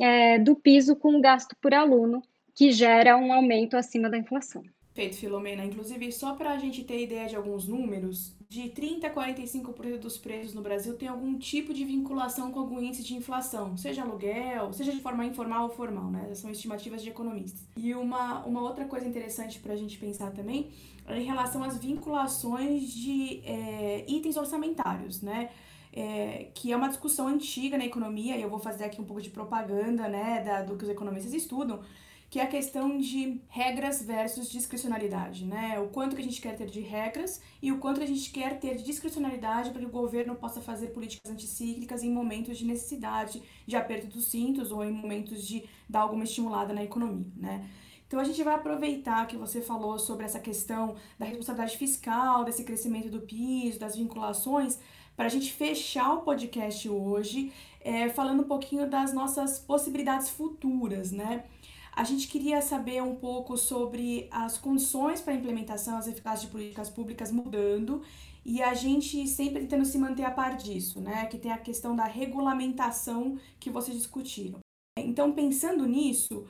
[0.00, 2.22] é, do piso com o gasto por aluno,
[2.54, 4.62] que gera um aumento acima da inflação.
[4.94, 5.64] Perfeito, Filomena.
[5.64, 10.18] Inclusive, só para a gente ter ideia de alguns números, de 30% a 45% dos
[10.18, 14.70] preços no Brasil tem algum tipo de vinculação com algum índice de inflação, seja aluguel,
[14.74, 16.34] seja de forma informal ou formal, né?
[16.34, 17.66] São estimativas de economistas.
[17.74, 20.68] E uma, uma outra coisa interessante para a gente pensar também
[21.06, 25.48] é em relação às vinculações de é, itens orçamentários, né?
[25.92, 29.20] É, que é uma discussão antiga na economia, e eu vou fazer aqui um pouco
[29.20, 31.82] de propaganda né, da, do que os economistas estudam,
[32.30, 35.78] que é a questão de regras versus discricionalidade, né?
[35.78, 38.58] O quanto que a gente quer ter de regras e o quanto a gente quer
[38.58, 43.42] ter de discricionalidade para que o governo possa fazer políticas anticíclicas em momentos de necessidade,
[43.66, 47.68] de aperto dos cintos ou em momentos de dar alguma estimulada na economia, né?
[48.06, 52.64] Então a gente vai aproveitar que você falou sobre essa questão da responsabilidade fiscal, desse
[52.64, 54.78] crescimento do piso, das vinculações,
[55.22, 61.12] para a gente fechar o podcast hoje, é, falando um pouquinho das nossas possibilidades futuras,
[61.12, 61.44] né?
[61.92, 66.90] A gente queria saber um pouco sobre as condições para implementação, as eficácias de políticas
[66.90, 68.02] públicas mudando
[68.44, 71.26] e a gente sempre tentando se manter a par disso, né?
[71.26, 74.58] Que tem a questão da regulamentação que vocês discutiram.
[74.98, 76.48] Então, pensando nisso,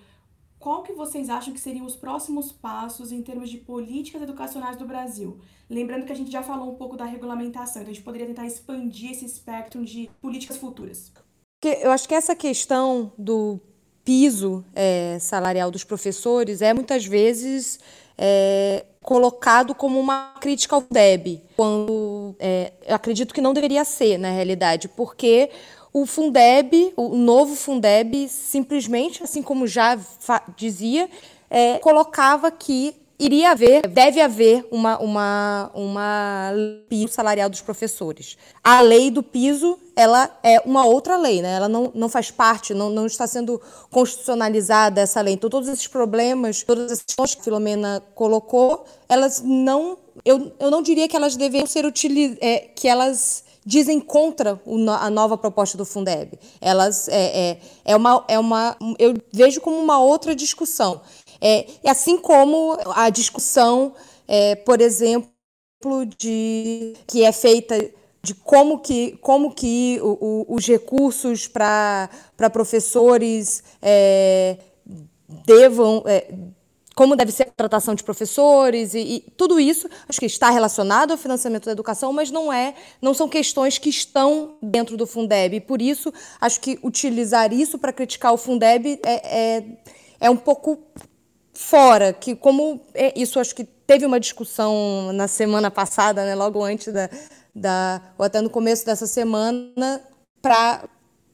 [0.63, 4.87] qual que vocês acham que seriam os próximos passos em termos de políticas educacionais do
[4.87, 5.41] Brasil?
[5.69, 8.47] Lembrando que a gente já falou um pouco da regulamentação, então a gente poderia tentar
[8.47, 11.13] expandir esse espectro de políticas futuras.
[11.65, 13.61] Eu acho que essa questão do
[14.05, 17.81] piso é, salarial dos professores é muitas vezes
[18.17, 24.17] é, colocado como uma crítica ao DEB, quando é, eu acredito que não deveria ser,
[24.17, 25.51] na realidade, porque
[25.93, 29.99] o Fundeb, o novo Fundeb, simplesmente, assim como já
[30.57, 31.09] dizia,
[31.51, 36.51] é, colocava que iria haver, deve haver uma, uma, uma
[36.89, 38.37] piso salarial dos professores.
[38.65, 41.55] A lei do piso, ela é uma outra lei, né?
[41.55, 45.35] ela não, não faz parte, não, não está sendo constitucionalizada essa lei.
[45.35, 50.71] Então, todos esses problemas, todas as questões que a Filomena colocou, elas não, eu, eu
[50.71, 54.61] não diria que elas deveriam ser utilizadas, é, que elas dizem contra
[55.01, 56.39] a nova proposta do Fundeb.
[56.61, 58.77] Elas é, é, é, uma, é uma.
[58.99, 61.01] Eu vejo como uma outra discussão.
[61.41, 63.95] É, assim como a discussão,
[64.29, 65.31] é, por exemplo,
[66.19, 67.91] de que é feita
[68.23, 72.09] de como que, como que o, o, os recursos para
[72.53, 74.59] professores é,
[75.45, 76.05] devam.
[76.95, 81.13] Como deve ser a tratação de professores e, e, tudo isso acho que está relacionado
[81.13, 85.57] ao financiamento da educação, mas não é, não são questões que estão dentro do Fundeb.
[85.57, 89.65] E por isso acho que utilizar isso para criticar o Fundeb é, é,
[90.21, 90.79] é, um pouco
[91.55, 96.63] fora, que como é, isso acho que teve uma discussão na semana passada, né, logo
[96.63, 97.09] antes da,
[97.55, 100.03] da ou até no começo dessa semana,
[100.41, 100.85] para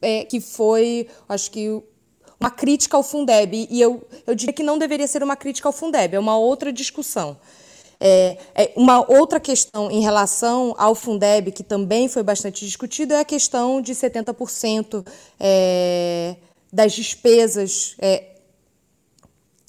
[0.01, 1.83] é, que foi acho que
[2.41, 3.67] uma crítica ao Fundeb.
[3.71, 6.73] E eu, eu diria que não deveria ser uma crítica ao Fundeb, é uma outra
[6.73, 7.37] discussão.
[8.01, 13.21] É, é, uma outra questão em relação ao Fundeb, que também foi bastante discutido, é
[13.21, 15.05] a questão de 70%
[15.41, 16.37] é,
[16.73, 18.25] das despesas é,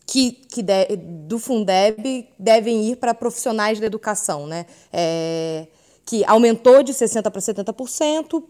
[0.06, 4.66] que, que de, do Fundeb devem ir para profissionais da educação, né?
[4.94, 5.68] É,
[6.06, 8.44] que aumentou de 60% para 70%,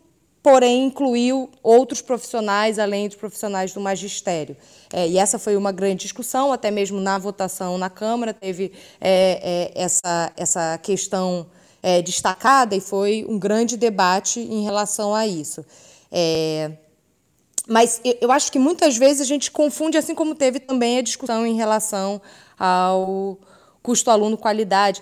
[0.50, 4.58] porém incluiu outros profissionais além dos profissionais do magistério.
[4.92, 9.72] É, e essa foi uma grande discussão, até mesmo na votação na Câmara teve é,
[9.76, 11.46] é, essa, essa questão
[11.84, 15.64] é, destacada e foi um grande debate em relação a isso.
[16.12, 16.72] É,
[17.68, 21.46] mas eu acho que muitas vezes a gente confunde, assim como teve também a discussão
[21.46, 22.20] em relação
[22.58, 23.38] ao
[23.82, 25.02] custo aluno qualidade.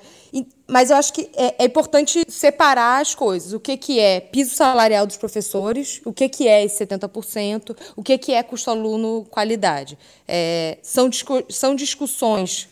[0.67, 3.53] Mas eu acho que é, é, importante separar as coisas.
[3.53, 8.03] O que, que é piso salarial dos professores, o que, que é esse 70%, o
[8.03, 9.97] que, que é custo aluno qualidade.
[10.27, 12.69] É, são, discu são discussões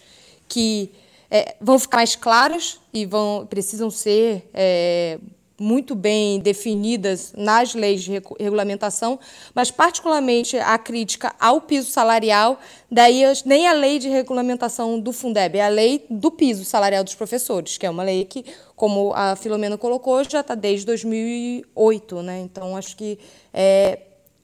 [0.47, 0.91] que
[1.30, 5.20] é, vão ficar mais claras e vão, precisam ser é,
[5.60, 9.20] muito bem definidas nas leis de regulamentação,
[9.53, 12.60] mas particularmente a crítica ao piso salarial,
[12.91, 17.16] daí nem a lei de regulamentação do Fundeb, é a lei do piso salarial dos
[17.16, 18.45] professores, que é uma lei que,
[18.76, 22.39] como a Filomena colocou, já está desde 2008, né?
[22.39, 23.18] Então acho que
[23.53, 23.99] é,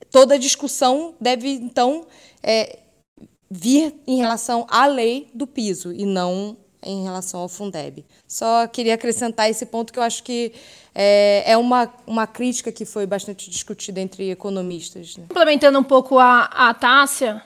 [0.10, 2.06] toda discussão deve então
[2.42, 2.80] é,
[3.50, 8.06] vir em relação à lei do piso e não em relação ao Fundeb.
[8.28, 10.54] Só queria acrescentar esse ponto que eu acho que
[10.94, 15.18] é, é uma, uma crítica que foi bastante discutida entre economistas.
[15.18, 15.26] Né?
[15.28, 17.44] Complementando um pouco a, a Tássia,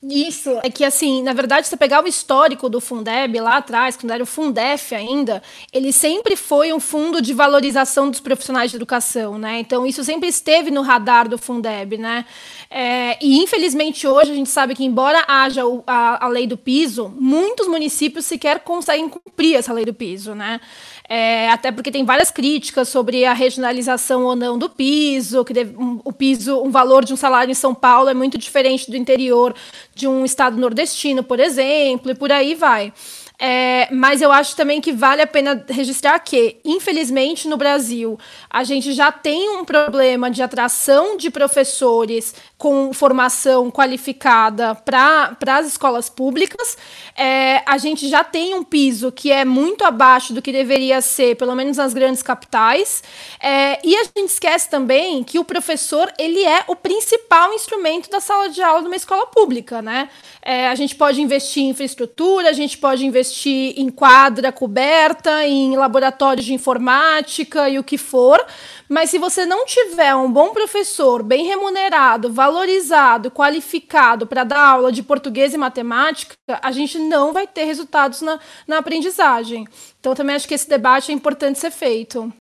[0.00, 3.96] isso é que, assim, na verdade, se você pegar o histórico do Fundeb lá atrás,
[3.96, 8.76] quando era o Fundef ainda, ele sempre foi um fundo de valorização dos profissionais de
[8.76, 9.58] educação, né?
[9.58, 12.24] Então, isso sempre esteve no radar do Fundeb, né?
[12.70, 16.56] É, e, infelizmente, hoje a gente sabe que, embora haja o, a, a lei do
[16.56, 20.60] piso, muitos municípios sequer conseguem cumprir essa lei do piso, né?
[21.08, 25.74] É, até porque tem várias críticas sobre a regionalização ou não do piso, que deve,
[25.74, 28.96] um, o piso, um valor de um salário em São Paulo é muito diferente do
[28.96, 29.54] interior
[29.94, 32.92] de um estado nordestino, por exemplo, e por aí vai.
[33.40, 38.18] É, mas eu acho também que vale a pena registrar que, infelizmente, no Brasil,
[38.50, 45.68] a gente já tem um problema de atração de professores com formação qualificada para as
[45.68, 46.76] escolas públicas.
[47.16, 51.36] É, a gente já tem um piso que é muito abaixo do que deveria ser,
[51.36, 53.02] pelo menos nas grandes capitais.
[53.40, 58.18] É, e a gente esquece também que o professor ele é o principal instrumento da
[58.18, 60.08] sala de aula de uma escola pública, né?
[60.42, 65.76] É, a gente pode investir em infraestrutura, a gente pode investir em quadra coberta, em
[65.76, 68.44] laboratórios de informática e o que for,
[68.88, 74.90] mas se você não tiver um bom professor, bem remunerado, valorizado, qualificado para dar aula
[74.90, 79.66] de português e matemática, a gente não vai ter resultados na, na aprendizagem.
[80.00, 82.32] Então, também acho que esse debate é importante ser feito.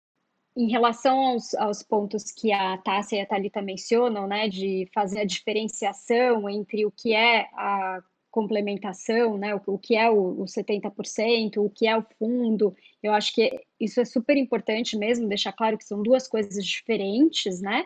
[0.56, 5.20] Em relação aos, aos pontos que a Tássia e a Thalita mencionam, né, de fazer
[5.20, 10.44] a diferenciação entre o que é a complementação, né, o, o que é o, o
[10.44, 15.52] 70%, o que é o fundo, eu acho que isso é super importante mesmo, deixar
[15.52, 17.84] claro que são duas coisas diferentes, né,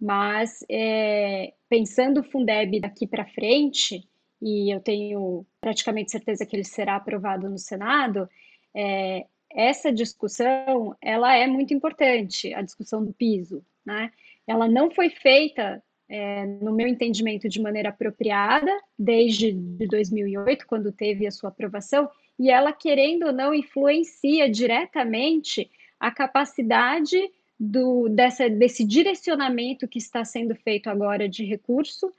[0.00, 4.06] mas é, pensando o Fundeb daqui para frente,
[4.40, 8.28] e eu tenho praticamente certeza que ele será aprovado no Senado,
[8.74, 14.12] é, essa discussão ela é muito importante, a discussão do piso, né?
[14.46, 20.92] Ela não foi feita, é, no meu entendimento, de maneira apropriada desde de 2008, quando
[20.92, 22.08] teve a sua aprovação,
[22.38, 27.18] e ela, querendo ou não, influencia diretamente a capacidade
[27.58, 32.12] do, dessa, desse direcionamento que está sendo feito agora de recurso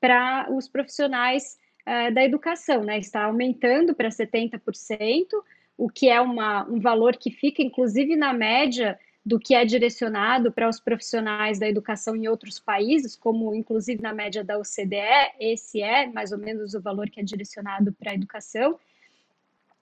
[0.00, 2.98] para os profissionais uh, da educação, né?
[2.98, 5.26] Está aumentando para 70%,
[5.76, 10.52] o que é uma, um valor que fica, inclusive, na média do que é direcionado
[10.52, 15.82] para os profissionais da educação em outros países, como inclusive na média da OCDE, esse
[15.82, 18.78] é mais ou menos o valor que é direcionado para a educação.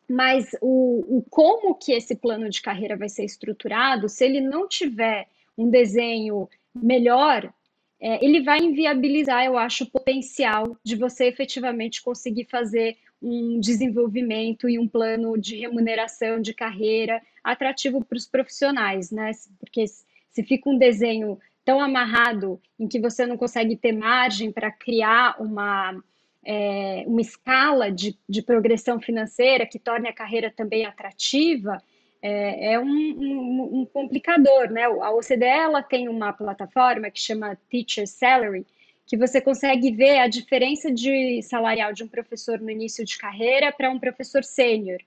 [0.08, 4.68] Mas o, o como que esse plano de carreira vai ser estruturado, se ele não
[4.68, 5.26] tiver
[5.56, 7.52] um desenho melhor,
[8.00, 14.68] é, ele vai inviabilizar, eu acho, o potencial de você efetivamente conseguir fazer um desenvolvimento
[14.68, 19.30] e um plano de remuneração de carreira atrativo para os profissionais, né?
[19.58, 24.70] Porque se fica um desenho tão amarrado em que você não consegue ter margem para
[24.70, 25.98] criar uma,
[26.44, 31.82] é, uma escala de, de progressão financeira que torne a carreira também atrativa,
[32.20, 34.84] é, é um, um, um, complicador, né?
[34.84, 38.66] A OCDE ela tem uma plataforma que chama Teacher Salary,
[39.06, 43.70] que você consegue ver a diferença de salarial de um professor no início de carreira
[43.72, 45.00] para um professor sênior.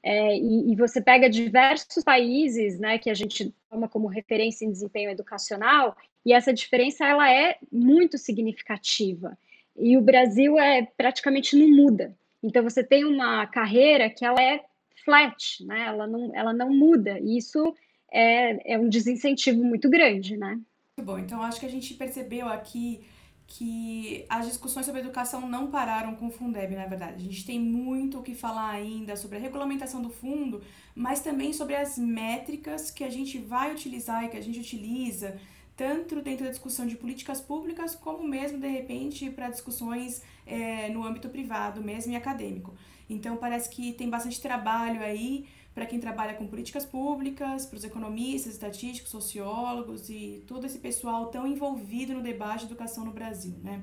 [0.00, 4.70] É, e, e, você pega diversos países, né, que a gente toma como referência em
[4.70, 9.36] desempenho educacional, e essa diferença ela é muito significativa.
[9.76, 12.16] E o Brasil é praticamente não muda.
[12.42, 14.64] Então você tem uma carreira que ela é
[15.04, 15.86] flat, né?
[15.86, 17.18] Ela não, ela não muda.
[17.18, 17.74] E isso
[18.12, 20.60] é, é um desincentivo muito grande, né?
[20.96, 23.04] Muito bom, então acho que a gente percebeu aqui
[23.46, 27.16] que as discussões sobre educação não pararam com o Fundeb, na verdade.
[27.16, 30.62] A gente tem muito o que falar ainda sobre a regulamentação do fundo,
[30.94, 35.38] mas também sobre as métricas que a gente vai utilizar e que a gente utiliza,
[35.76, 41.04] tanto dentro da discussão de políticas públicas, como mesmo, de repente, para discussões é, no
[41.04, 42.74] âmbito privado mesmo e acadêmico.
[43.08, 47.84] Então, parece que tem bastante trabalho aí para quem trabalha com políticas públicas, para os
[47.84, 53.56] economistas, estatísticos, sociólogos e todo esse pessoal tão envolvido no debate de educação no Brasil,
[53.62, 53.82] né?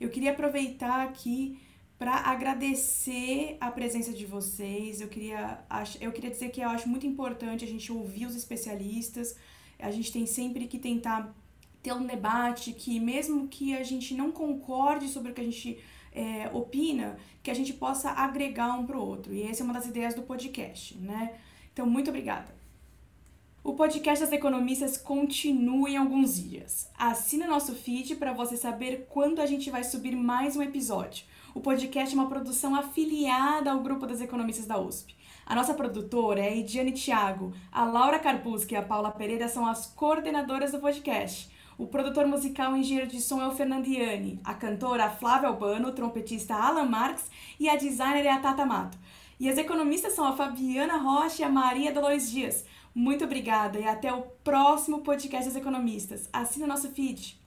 [0.00, 1.58] Eu queria aproveitar aqui
[1.98, 5.00] para agradecer a presença de vocês.
[5.00, 5.64] Eu queria,
[6.00, 9.36] eu queria dizer que eu acho muito importante a gente ouvir os especialistas.
[9.78, 11.34] A gente tem sempre que tentar
[11.82, 15.78] ter um debate que, mesmo que a gente não concorde sobre o que a gente
[16.12, 19.32] é, opina, que a gente possa agregar um para o outro.
[19.32, 21.34] E essa é uma das ideias do podcast, né?
[21.72, 22.54] Então, muito obrigada.
[23.62, 26.88] O podcast das economistas continua em alguns dias.
[26.96, 31.26] Assine nosso feed para você saber quando a gente vai subir mais um episódio.
[31.52, 35.16] O podcast é uma produção afiliada ao grupo das economistas da USP.
[35.46, 39.64] A nossa produtora é a Ediane Thiago, a Laura Carpusca e a Paula Pereira são
[39.64, 41.48] as coordenadoras do podcast.
[41.78, 45.92] O produtor musical e engenheiro de som é o Fernandiani, a cantora Flávia Albano, o
[45.92, 47.30] trompetista Alan Marx
[47.60, 48.98] e a designer é a Tata Mato.
[49.38, 52.64] E as economistas são a Fabiana Rocha e a Maria Dolores Dias.
[52.92, 56.28] Muito obrigada e até o próximo podcast das economistas.
[56.32, 57.38] Assina nosso feed.